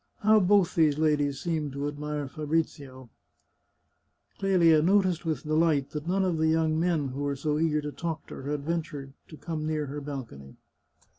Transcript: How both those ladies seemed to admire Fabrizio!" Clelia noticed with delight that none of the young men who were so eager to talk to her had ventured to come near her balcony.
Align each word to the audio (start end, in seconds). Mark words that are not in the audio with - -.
How 0.21 0.39
both 0.39 0.73
those 0.73 0.97
ladies 0.97 1.39
seemed 1.39 1.73
to 1.73 1.87
admire 1.87 2.27
Fabrizio!" 2.27 3.11
Clelia 4.39 4.81
noticed 4.81 5.25
with 5.27 5.43
delight 5.43 5.91
that 5.91 6.07
none 6.07 6.25
of 6.25 6.37
the 6.39 6.47
young 6.47 6.79
men 6.79 7.09
who 7.09 7.21
were 7.21 7.35
so 7.35 7.59
eager 7.59 7.81
to 7.81 7.91
talk 7.91 8.25
to 8.25 8.37
her 8.41 8.49
had 8.49 8.63
ventured 8.65 9.13
to 9.27 9.37
come 9.37 9.67
near 9.67 9.85
her 9.85 10.01
balcony. 10.01 10.55